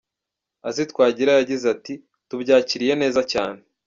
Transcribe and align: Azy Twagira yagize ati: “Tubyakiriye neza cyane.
Azy 0.67 0.83
Twagira 0.91 1.31
yagize 1.39 1.65
ati: 1.75 1.93
“Tubyakiriye 2.27 2.93
neza 3.01 3.21
cyane. 3.31 3.59